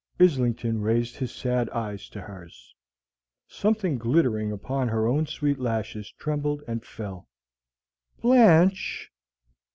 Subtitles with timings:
[0.19, 2.73] Islington raised his sad eyes to hers.
[3.47, 7.27] Something glittering upon her own sweet lashes trembled and fell.
[8.19, 9.11] "Blanche!"